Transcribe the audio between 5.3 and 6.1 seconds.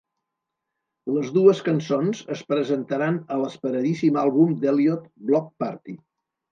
"Block Party".